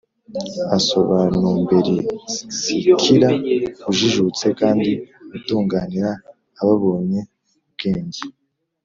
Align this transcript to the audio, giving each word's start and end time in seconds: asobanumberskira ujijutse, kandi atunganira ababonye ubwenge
asobanumberskira 0.77 3.27
ujijutse, 3.91 4.45
kandi 4.59 4.91
atunganira 5.35 6.09
ababonye 6.61 7.19
ubwenge 7.67 8.21